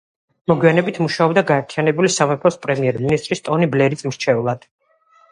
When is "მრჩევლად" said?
4.09-4.65